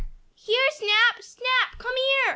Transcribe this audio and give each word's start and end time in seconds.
"Here, 0.33 0.69
Snap! 0.71 1.21
Snap! 1.21 1.77
Come 1.77 1.93
here!" 1.95 2.29